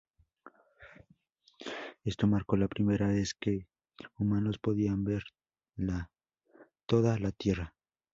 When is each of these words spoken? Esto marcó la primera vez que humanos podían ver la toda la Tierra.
Esto 2.05 2.25
marcó 2.25 2.57
la 2.57 2.67
primera 2.67 3.05
vez 3.05 3.35
que 3.35 3.67
humanos 4.17 4.57
podían 4.57 5.03
ver 5.03 5.21
la 5.75 6.09
toda 6.87 7.19
la 7.19 7.31
Tierra. 7.31 7.75